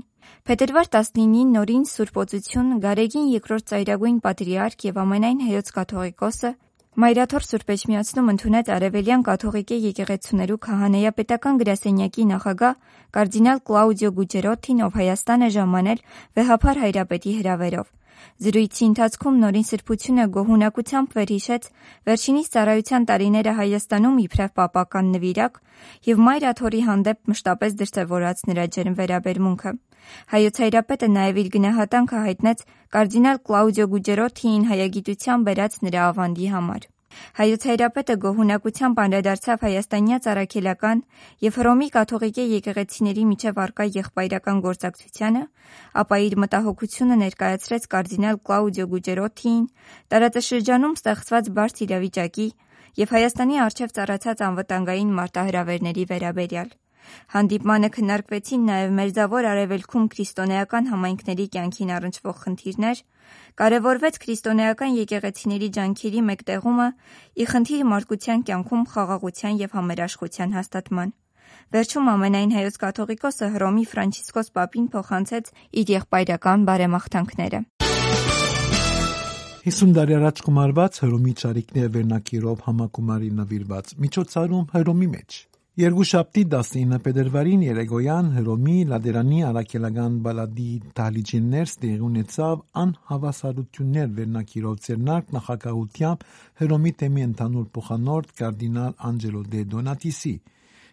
Փետրվար 0.50 0.88
19-ին 0.96 1.52
նորին 1.56 1.84
Սուրբ 1.90 2.18
Օծություն 2.22 2.72
Գարեգին 2.84 3.30
երկրորդ 3.34 3.70
ծայրագույն 3.70 4.18
պատրիարք 4.26 4.84
եւ 4.90 5.00
ամենայն 5.04 5.40
հայոց 5.46 5.70
կաթողիկոսը 5.76 6.50
Մայրաթոր 7.00 7.44
Սուրբ 7.46 7.68
Էջմիածնում 7.72 8.30
ընդունեց 8.30 8.70
Արևելյան 8.74 9.20
կաթողիկե 9.30 9.76
եկեղեցուներու 9.84 10.58
քահանայապետական 10.66 11.60
գրասենյակի 11.60 12.24
նախագահ 12.30 12.74
կարդինալ 13.16 13.62
Կլաուդիո 13.70 14.10
Գուճերոթին, 14.18 14.82
ով 14.90 14.98
Հայաստան 15.00 15.46
է 15.46 15.50
ժամանել 15.56 16.02
վեհափար 16.40 16.80
հայրապետի 16.84 17.36
հրավերով։ 17.40 17.86
Զրույցի 18.44 18.84
ընթացքում 18.90 19.40
նորին 19.44 19.66
սրբությունը 19.70 20.24
գոհունակությամբ 20.36 21.16
վերհիշեց 21.18 21.68
վերջինիս 22.10 22.52
ծառայության 22.54 23.06
տարիները 23.10 23.54
Հայաստանում 23.60 24.20
իբրև 24.26 24.54
պապական 24.60 25.10
նվիրակ 25.16 25.58
եւ 26.10 26.22
Մայր 26.28 26.46
Աթորի 26.50 26.82
հանդեպ 26.90 27.32
մշտապես 27.32 27.76
դրսեւորած 27.80 28.44
նրա 28.50 28.64
ջերմ 28.76 28.94
վերաբերմունքը։ 29.00 29.74
Հայոց 30.36 30.62
հայրապետը 30.64 31.10
նաեւ 31.16 31.42
իր 31.44 31.50
գնահատանքը 31.56 32.22
հայտնեց 32.28 32.64
կարդինալ 32.96 33.44
Կլաուդիո 33.50 33.90
Գուջերոթիին 33.96 34.64
հայագիտության 34.72 35.44
բերած 35.50 35.78
նրա 35.88 36.08
ավանդի 36.14 36.50
համար։ 36.56 36.88
Հայոց 37.40 37.64
հայրապետը 37.70 38.14
գոհունակությամբ 38.24 39.00
անդրադարձավ 39.04 39.64
հայաստանյաց 39.66 40.28
առաքելական 40.32 41.02
եւ 41.46 41.58
Հռոմի 41.60 41.88
կաթողիկե 41.96 42.44
եկեղեցիների 42.50 43.24
միջև 43.30 43.60
արկա 43.64 43.86
եղբայրական 43.96 44.60
գործակցությանը, 44.66 45.42
ապա 46.02 46.20
իր 46.26 46.36
մտահոգությունը 46.44 47.16
ներկայացրեց 47.24 47.88
կարդինալ 47.94 48.40
Կլաուդիո 48.50 48.86
Գուջերոթիին 48.94 49.64
տարածաշրջանում 50.14 50.98
ստեղծված 51.00 51.50
բարդ 51.60 51.82
իրավիճակի 51.86 52.48
եւ 53.00 53.16
Հայաստանի 53.16 53.64
արչեւ 53.70 53.96
ծառացած 53.96 54.46
անվտանգային 54.50 55.16
մարտահրավերների 55.20 56.06
վերաբերյալ։ 56.14 56.70
Հանդիպմանը 57.34 57.88
քննարկվեցին 57.96 58.66
նաև 58.70 58.92
Մերձավոր 58.98 59.48
Արևելքում 59.50 60.06
քրիստոնեական 60.14 60.90
համայնքների 60.90 61.46
կյանքին 61.56 61.94
առնչվող 61.96 62.36
խնդիրներ, 62.44 63.02
կարևորվեց 63.60 64.20
քրիստոնեական 64.24 64.94
եկեղեցիների 65.00 65.68
ջանքերի 65.76 66.22
մեկտեղումը 66.30 66.88
ի 67.40 67.48
խնդիր 67.54 67.82
մարդկության 67.94 68.44
կյանքում 68.50 68.86
խաղաղության 68.94 69.60
եւ 69.64 69.76
համերաշխության 69.80 70.56
հաստատման։ 70.60 71.12
Վերջում 71.70 72.08
ամենայն 72.10 72.54
հայոց 72.56 72.76
կաթողիկոսը 72.82 73.48
Հռոմի 73.54 73.84
Ֆրանցիսկոս 73.90 74.48
Պապին 74.58 74.86
փոխանցեց 74.94 75.52
իր 75.82 75.92
եղբայրական 76.00 76.64
բարեմաղթանքները։ 76.70 77.60
50 79.60 79.90
տարի 79.96 80.14
առաջ 80.16 80.42
գումարված 80.46 80.98
Հռոմի 81.04 81.32
ճարիքներ 81.40 81.88
վերնակիրով 81.96 82.62
համակումարի 82.66 83.30
նվիրված 83.40 83.94
միջոցառում 84.06 84.66
Հռոմի 84.74 85.08
մեջ 85.14 85.38
Երկուշաբթի 85.80 86.42
19 86.52 86.98
փետրվարին 87.04 87.60
Երեգոյան 87.64 88.26
Հռոմի 88.34 88.74
Լադերանի 88.90 89.38
Արաքելական 89.50 90.18
բալադի 90.26 90.66
դահլիճներս 90.98 91.72
տեղի 91.84 92.02
ունեցավ 92.08 92.60
անհավասարություններ 92.82 94.12
վերնակիրով 94.18 94.76
ցերնարկ 94.86 95.32
նախագահությամբ 95.38 96.28
Հռոմի 96.60 96.94
թեմի 97.00 97.26
ընդհանուր 97.30 97.66
փոխանորդ 97.78 98.38
կարդինալ 98.42 98.96
Անջելո 99.10 99.44
դե 99.54 99.64
Դոնատիսի 99.76 100.34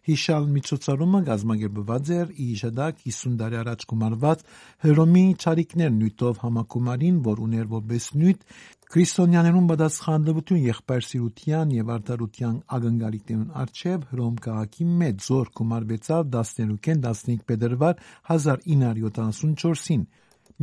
Հիշալ 0.08 0.46
միջոցառումը 0.56 1.20
գազմագերբված 1.28 2.10
էր 2.16 2.30
իշադակ 2.44 3.00
50 3.06 3.34
տարի 3.42 3.58
առաջ 3.62 3.82
գումարված 3.92 4.44
Հռոմի 4.86 5.24
ճարիքներ 5.44 5.90
նյութով 5.98 6.40
համակումարին, 6.44 7.18
որ 7.26 7.42
ուներ 7.44 7.66
որպես 7.74 8.08
նյութ 8.22 8.46
Քրիստոնյաներուն 8.88 9.66
պատասխանատվություն 9.70 10.60
եղբայրսիրության 10.64 11.72
եւ 11.76 11.90
արդարության 11.96 12.54
ակնկալիքներուն 12.78 13.50
արչեւ 13.62 14.06
Հռոմ 14.12 14.38
քաղաքի 14.46 14.88
մեջ 15.02 15.26
զոր 15.26 15.50
գումարվեցավ 15.60 16.30
13-ին 16.36 16.72
15 16.88 17.44
փետրվար 17.50 18.00
1974-ին 18.36 20.08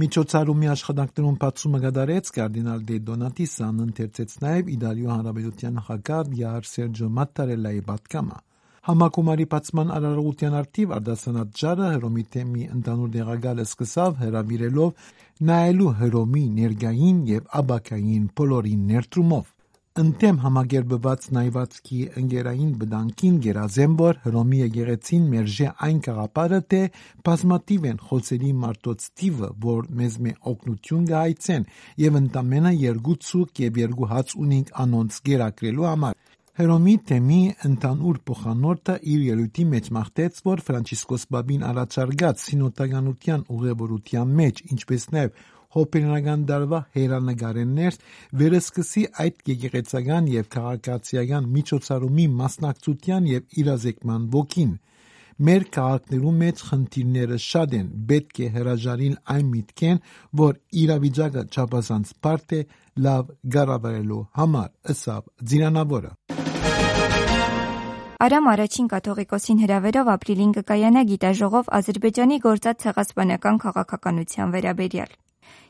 Միջոցառումի 0.05 0.73
աշխատանքներուն 0.77 1.39
բացումը 1.45 1.83
կատարեց 1.85 2.33
կարդինալ 2.39 2.89
դե 2.89 2.97
Դոնատիսան 3.13 3.85
ընթերցեց 3.85 4.39
նաև 4.47 4.73
Իտալիո 4.79 5.13
հանրապետության 5.15 5.79
նախագահ 5.83 6.35
Յար 6.41 6.73
Սերջո 6.73 7.13
Մատտարելայի 7.21 7.87
պատկամը 7.93 8.41
Համակումարի 8.85 9.45
բացման 9.53 9.91
արարողության 9.97 10.55
արդիվ 10.59 10.91
արդասանած 10.95 11.53
ջարը 11.61 11.87
Հռոմի 11.93 12.25
թեմի 12.35 12.65
ընդանուր 12.75 13.13
դեղագալը 13.15 13.65
սկսավ 13.65 14.19
հրավիրելով 14.25 15.07
նայելու 15.51 15.93
Հռոմի 16.01 16.43
ներգային 16.59 17.23
եւ 17.31 17.47
աբակային 17.61 18.27
բոլորին 18.41 18.83
ներդրումով 18.91 19.47
Ընդեմ 20.03 20.43
համագերբված 20.43 21.27
նայվածքի 21.39 22.01
ընկերային 22.21 22.75
բդանկին 22.83 23.41
գերազեմ 23.47 23.97
որ 24.03 24.21
Հռոմի 24.27 24.61
եկեղեցին 24.61 25.27
մերժե 25.33 25.73
այն 25.89 26.05
կաղապարը 26.09 26.61
թե 26.75 26.83
բազմատիվ 27.29 27.89
են 27.95 28.05
խոսելի 28.11 28.53
մարդոց 28.67 29.09
տիվը 29.23 29.51
որ 29.65 29.89
մեզ 30.03 30.21
մե 30.27 30.37
օգնություն 30.53 31.09
գայցեն 31.15 31.67
եւ 32.05 32.21
ընդամենը 32.21 32.75
երկու 32.85 33.17
ցուկ 33.31 33.65
եւ 33.65 33.83
երկու 33.85 34.11
հաց 34.13 34.37
ունենք 34.45 34.77
անոնց 34.85 35.23
գերակրելու 35.31 35.91
համար 35.95 36.21
Հռոմի 36.55 36.93
թեմի 37.09 37.37
ընդհանուր 37.67 38.19
փոխանորդը 38.31 38.95
իր 39.11 39.23
ելույթի 39.27 39.65
մեջ 39.73 39.89
մաղթեց, 39.97 40.37
որ 40.47 40.61
Ֆրանցիսկոս 40.69 41.25
Բաբին 41.35 41.65
առաջարկած 41.67 42.45
սինոտականության 42.45 43.43
ուղևորության 43.55 44.37
մեջ, 44.41 44.61
ինչպես 44.77 45.07
նաև 45.17 45.41
հոպերնական 45.75 46.45
դարվա 46.53 46.81
հերանագարեններ 46.95 47.99
վերսկսի 48.45 49.03
այդ 49.25 49.43
եկեղեցական 49.51 50.31
եւ 50.35 50.49
քաղաքացիական 50.55 51.51
միջոցառումի 51.59 52.29
մասնակցության 52.45 53.29
եւ 53.35 53.61
իրազեկման 53.65 54.31
ոգին 54.39 54.77
Մեր 55.45 55.65
քաղաքներում 55.75 56.37
մեջ 56.41 56.61
խնդիրները 56.69 57.39
շատ 57.43 57.73
են, 57.81 57.89
պետք 58.11 58.39
է 58.45 58.51
հրաժարին 58.55 59.17
այն 59.35 59.49
միտքեն, 59.57 60.01
որ 60.45 60.61
իրավիճակը 60.85 61.45
չափազանց 61.51 62.15
բարդ 62.23 62.57
է 62.61 62.63
լավ 63.09 63.35
գարավարելու 63.59 64.23
համար, 64.39 64.73
ըսավ 64.95 65.31
Ձիրանավորը։ 65.43 66.15
Արամ 68.23 68.47
առաջին 68.47 68.89
կաթողիկոսին 68.93 69.61
հրավերով 69.65 70.09
ապրիլին 70.13 70.51
կկայանա 70.55 71.03
գիտաժողով 71.09 71.71
Ադրբեջանի 71.79 72.37
գործած 72.45 72.85
ցեղասպանական 72.85 73.59
քաղաքականության 73.65 74.53
վերաբերյալ։ 74.55 75.11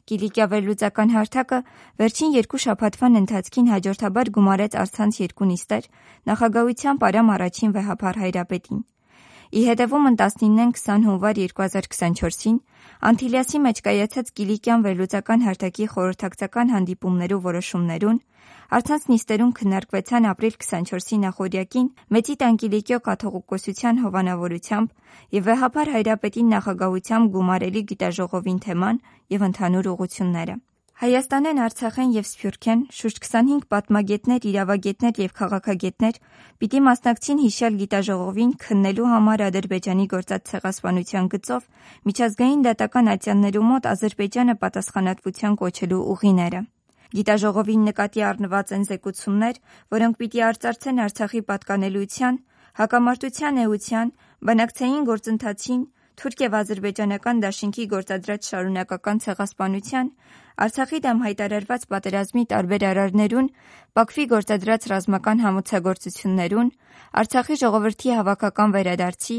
Կիլիկիա 0.05 0.47
վերլուծական 0.53 1.15
հարթակը 1.17 1.61
վերջին 2.05 2.35
երկու 2.37 2.63
շաբաթվան 2.69 3.21
ընթացքին 3.25 3.71
հաջորդաբար 3.73 4.33
գումարեց 4.37 4.77
արցանց 4.85 5.21
երկու 5.25 5.49
նիստեր 5.55 5.89
նախագահությամբ 6.29 7.09
Արամ 7.09 7.33
առաջին 7.39 7.75
վեհապար 7.79 8.21
հայրապետին։ 8.25 8.85
Ի 9.55 9.61
հետևում 9.69 10.07
19-ն 10.11 10.71
20 10.75 11.05
հունվար 11.07 11.39
2024-ին 11.41 12.57
Անտիլիասի 13.11 13.61
մեջ 13.67 13.83
կայացած 13.87 14.33
Կիլիկյան 14.41 14.83
վերլուծական 14.87 15.45
հարթակի 15.47 15.87
խորհրդակցական 15.93 16.73
հանդիպումներու 16.75 17.39
որոշումներուն 17.45 18.19
Արցանց 18.79 19.07
նիստերուն 19.13 19.55
քննարկվեցան 19.61 20.29
ապրիլ 20.33 20.59
24-ի 20.59 21.21
նախօրյակին 21.29 21.89
Մեծի 22.19 22.39
Տանկիլիկյո 22.43 23.01
կաթողիկոսության 23.07 24.05
հովանավորությամբ 24.09 24.93
եւ 25.39 25.51
վեհապար 25.55 25.95
հայրապետի 25.95 26.47
նախագահությամբ 26.51 27.35
գումարելի 27.39 27.89
գիտաժողովին 27.95 28.63
թեման 28.67 29.03
եւ 29.39 29.51
ընդհանուր 29.55 29.95
ուղությունները։ 29.95 30.63
Հայաստանեն, 30.95 31.59
Արցախեն 31.59 32.11
եւ 32.15 32.27
Սփյուռքեն 32.29 32.83
շուրջ 32.95 33.17
25 33.25 33.65
պատմագետներ, 33.73 34.45
իրավագետներ 34.47 35.17
եւ 35.25 35.33
քաղաքագետներ 35.39 36.21
պիտի 36.63 36.83
մասնակցին 36.87 37.41
հիշյալ 37.45 37.79
գիտաժողովին 37.81 38.53
քննելու 38.63 39.09
համար 39.11 39.43
Ադրբեջանի 39.49 40.07
գործած 40.15 40.47
ցեղասպանության 40.53 41.31
գծով 41.35 41.67
միջազգային 42.11 42.63
դատական 42.69 43.11
ատյաններու 43.15 43.65
մոտ 43.75 43.89
Ադրբեջանը 43.95 44.55
պատասխանատվության 44.63 45.59
կոչելու 45.65 46.01
ուղիները։ 46.15 46.61
Գիտաժողովին 47.19 47.83
նկատի 47.91 48.25
առնված 48.31 48.73
են 48.79 48.87
զեկուցումներ, 48.95 49.61
որոնք 49.99 50.15
պիտի 50.23 50.47
արծարծեն 50.55 51.03
Արցախի 51.11 51.43
պատկանելիության, 51.51 52.39
հակամարտության 52.79 53.61
էության, 53.65 54.15
բանակցային 54.47 55.05
գործընթացին, 55.11 55.83
թուրք 56.21 56.43
եւ 56.45 56.57
ադրբեջանական 56.61 57.41
դաշինքի 57.45 57.85
գործադրած 57.95 58.51
շարունակական 58.51 59.21
ցեղասպանության, 59.25 60.11
Արցախի 60.65 60.99
դեմ 61.05 61.23
հայտարարված 61.25 61.87
պատերազմի 61.91 62.43
տարբեր 62.51 62.83
արարներուն, 62.91 63.49
Բաքվի 63.99 64.25
գործադրած 64.35 64.87
ռազմական 64.93 65.41
համոցագործություններուն, 65.45 66.69
Արցախի 67.23 67.57
ժողովրդի 67.65 68.13
հավաքական 68.19 68.75
վերադարձի, 68.77 69.39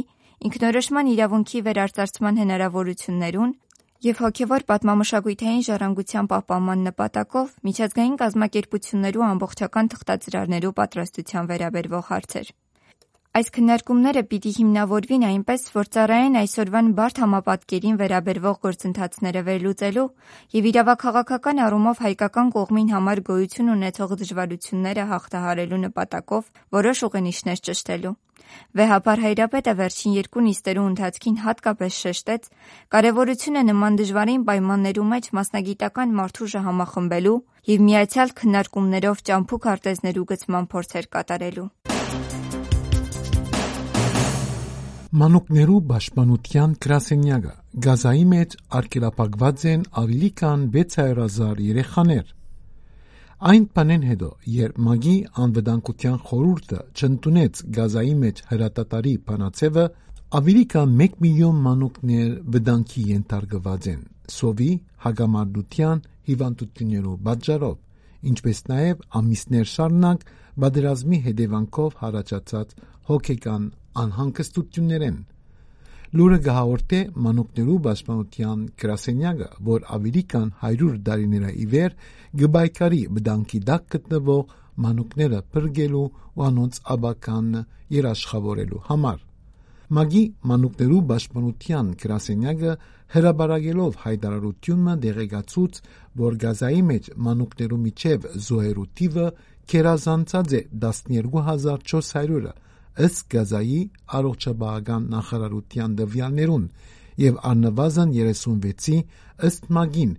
ինքնորոշման 0.50 1.12
իրավունքի 1.16 1.62
վերարծարծման 1.70 2.42
հնարավորություններուն 2.44 3.56
եւ 4.06 4.20
հոգեվոր 4.26 4.66
պատմամշակութային 4.70 5.64
ժառանգության 5.70 6.28
պահպանման 6.34 6.84
նպատակով 6.90 7.56
միջազգային 7.70 8.20
կազմակերպություններու 8.22 9.26
ամբողջական 9.32 9.92
թղթածրարներու 9.96 10.76
պատրաստության 10.84 11.50
վերաբերվող 11.56 12.08
հարցեր։ 12.12 12.54
Այս 13.36 13.50
քննարկումները 13.52 14.22
պիտի 14.32 14.52
հիմնավորվին 14.56 15.24
այնպես, 15.28 15.64
որ 15.76 15.88
ծառայեն 15.92 16.38
այսօրվան 16.40 16.92
բարդ 16.96 17.18
համապատկերին 17.20 17.98
վերաբերվող 18.00 18.60
գործընթացները 18.66 19.42
վերլուծելու 19.48 20.06
եւ 20.56 20.70
իրավաքաղաքական 20.72 21.60
առումով 21.66 22.00
հայկական 22.06 22.54
կողմին 22.56 22.94
համար 22.96 23.22
գոյություն 23.28 23.74
ունեցող 23.76 24.14
դժվարությունները 24.22 25.08
հաղթահարելու 25.12 25.82
նպատակով 25.84 26.48
որոշ 26.80 27.02
ուղենիշներ 27.10 27.60
ճշտելու։ 27.68 28.16
Վեհապար 28.80 29.20
Հայրապետը 29.26 29.74
վերջին 29.84 30.16
երկու 30.16 30.44
նիստերու 30.48 30.86
ընթացքին 30.96 31.40
հատկապես 31.44 31.98
շեշտեց 32.06 32.48
կարևորությունը 32.96 33.64
նման 33.72 33.98
դժվարին 34.00 34.46
պայմաններու 34.48 35.10
մեջ 35.12 35.28
մասնագիտական 35.40 36.16
մարդուժը 36.22 36.62
համախմբելու 36.70 37.40
եւ 37.74 37.84
միացյալ 37.90 38.38
քննարկումներով 38.40 39.26
ճամփու 39.32 39.62
քարտեզներու 39.68 40.30
գծման 40.32 40.72
փորձեր 40.72 41.12
կատարելու։ 41.18 41.85
Մանուկներու 45.16 45.76
պաշտպանության 45.90 46.72
գրասենյակը 46.84 47.52
Գազայի 47.86 48.24
մեջ 48.32 48.56
արգելափակված 48.80 49.62
են 49.72 49.84
ավելի 50.02 50.30
քան 50.42 50.66
600.000 50.74 51.62
երեխաներ։ 51.66 52.34
Այն 53.52 53.68
բանեն 53.78 54.04
հետո, 54.10 54.30
երբ 54.56 54.82
ՄԱԳ-ի 54.86 55.14
անվտանգության 55.46 56.18
խորհուրդը 56.26 56.80
չընդունեց 57.00 57.62
Գազայի 57.78 58.16
մեջ 58.26 58.42
հրատատարի 58.50 59.14
բանացեվը, 59.30 59.86
ավելի 60.42 60.66
քան 60.76 61.00
1 61.08 61.18
միլիոն 61.24 61.64
մանուկներ 61.70 62.36
վտանգի 62.58 63.06
ենթարկված 63.16 63.90
են 63.96 64.04
սովի, 64.36 64.72
հագամարտության, 65.06 66.04
հիվանդություններու 66.28 67.18
պատճառով, 67.30 67.80
ինչպես 68.36 68.62
նաև 68.76 69.08
ամիսներ 69.22 69.74
շարունակ 69.76 70.30
պատերազմի 70.66 71.18
հետևանքով 71.30 72.06
առաջացած 72.10 72.80
հոգեկան 73.10 73.64
անհանգստություններեն։ 74.04 75.18
Լուրը 76.16 76.38
գահորտե 76.46 77.00
մանուկներու 77.26 77.78
պաշտպանության 77.86 78.60
գրասենյակը, 78.82 79.48
որ 79.70 79.88
ավելի 79.98 80.24
քան 80.34 80.52
100 80.64 80.92
տարիներ 81.08 81.48
ի 81.52 81.66
վեր 81.76 81.96
գբայկարի 82.42 83.02
վտանգի 83.18 83.60
դակ 83.70 83.88
գտնվող 83.96 84.44
մանուկները 84.86 85.40
բրգելու 85.56 86.04
ու 86.36 86.46
անոնց 86.50 86.80
աբական 86.96 87.50
երաշխավորելու 88.00 88.84
համար։ 88.90 89.20
ՄԱԳ-ի 89.86 90.24
մանուկներու 90.50 91.02
պաշտպանության 91.10 91.90
գրասենյակը 92.02 92.72
հրաբարագելով 93.16 93.98
հայտարարությունը 94.06 94.94
դեղեկացուց, 95.06 95.74
որ 96.22 96.38
Գազայի 96.44 96.82
մեջ 96.90 97.10
մանուկներու 97.28 97.82
միջև 97.86 98.26
զոհերու 98.48 98.88
թիվը 98.98 99.28
գերազանցած 99.72 100.56
է 100.60 100.62
12400-ը, 100.86 102.54
ըստ 103.06 103.24
Գազայի 103.36 103.80
առողջապահական 104.20 105.08
նախարարության 105.16 105.96
տվյալներուն 106.00 106.66
եւ 107.26 107.40
առնվազն 107.52 108.14
36-ի 108.16 108.98
ըստ 109.50 109.68
ՄԱԳ-ին, 109.72 110.12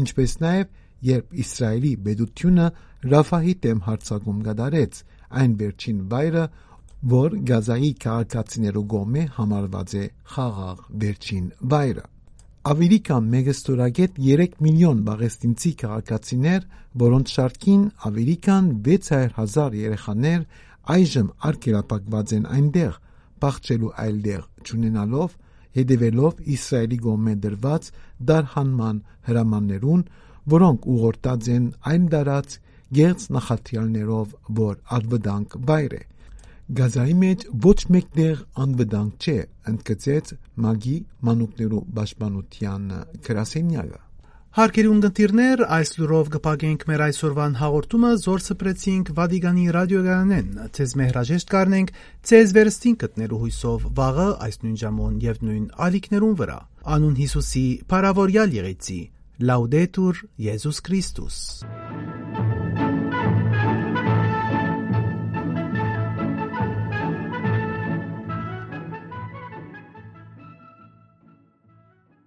ինչպես 0.00 0.32
նաեւ 0.44 0.66
երբ 1.10 1.40
Իսրայելի 1.42 1.92
պետությունը 2.06 2.66
Ռաֆահի 3.10 3.54
դեմ 3.64 3.78
հարձակում 3.86 4.40
կատարեց, 4.46 5.02
այն 5.40 5.52
վերջին 5.60 6.00
վայրը, 6.12 6.44
որ 7.10 7.36
Գազայի 7.48 7.92
քաղաքացիներու 8.04 8.86
կողմէ 8.94 9.22
համարված 9.40 9.92
է 10.00 10.04
խաղաղ 10.34 10.80
վերջին 11.04 11.46
վայրը։ 11.72 12.04
Ավելի 12.70 12.98
քան 13.08 13.28
մեգստորագետ 13.32 14.18
3 14.20 14.56
միլիոն 14.66 14.98
բաղեստինցի 15.06 15.70
քաղաքացիներ, 15.80 16.66
որոնց 17.02 17.32
շարքին 17.36 17.86
ավելի 18.10 18.34
քան 18.46 18.66
600.000 18.88 19.78
երեխաներ 19.80 20.44
այժմ 20.94 21.28
արգելափակված 21.50 22.34
են 22.36 22.48
այնտեղ, 22.56 22.98
փախչելու 23.40 23.92
այլ 24.04 24.18
դեղ 24.26 24.42
չունենալով, 24.64 25.30
հետևելով 25.78 26.40
Իսրայելի 26.56 26.98
կողմէ 27.06 27.34
դրված 27.44 27.90
դարհանման 28.30 28.96
հրամաններուն, 29.30 30.02
որոնք 30.54 30.88
ուղղորդած 30.94 31.50
են 31.56 31.66
այն 31.90 32.06
դարած 32.14 32.56
գերց 32.98 33.26
նախատյալներով, 33.36 34.36
որ 34.60 34.74
անվտանգ 34.98 35.56
վայր 35.70 35.96
է։ 36.00 36.02
Գազայի 36.80 37.14
մեջ 37.20 37.46
ոչ 37.66 37.78
մեկ 37.94 38.12
տեղ 38.18 38.44
անվտանգ 38.64 39.24
չէ, 39.26 39.38
ընդգծեց 39.70 40.34
ՄԱԳ-ի 40.34 40.96
մանուկներու 41.26 41.82
պաշտպանության 41.96 42.86
գրասենյակը։ 43.26 44.00
Հարկերի 44.50 44.88
ունգընտիրներ, 44.90 45.60
այս 45.76 45.92
լուրով 45.94 46.30
կպագենք 46.34 46.80
մեր 46.90 47.02
այսօրվան 47.04 47.52
հաղորդումը 47.60 48.08
զոր 48.24 48.40
սպրեցինք 48.42 49.12
Վադիգանի 49.14 49.66
ռադիոգարանեն, 49.76 50.48
ցեզ 50.74 50.94
մեհրաժեշտ 51.00 51.52
կարնենք, 51.54 51.92
ցեզ 52.26 52.54
վերստին 52.58 52.96
գտնելու 53.04 53.40
հույսով 53.44 53.86
վաղը 54.00 54.26
այս 54.50 54.60
նույն 54.64 54.74
ժամուն 54.82 55.22
եւ 55.22 55.40
նույն 55.46 55.70
ալիքներուն 55.86 56.36
վրա։ 56.42 56.58
Անուն 56.98 57.16
Հիսուսի, 57.22 57.66
Փարավորյալ 57.94 58.58
եղեցի, 58.58 59.00
Լաուդետուր 59.46 60.24
Եզուս 60.50 60.82
Քրիստոս։ 60.90 61.38